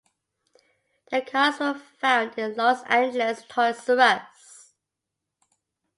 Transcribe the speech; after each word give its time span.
The 1.11 1.21
cards 1.21 1.59
were 1.59 1.75
found 1.75 2.35
in 2.39 2.53
a 2.53 2.55
Los 2.55 2.81
Angeles 2.85 3.43
Toys-R-Us. 3.47 4.73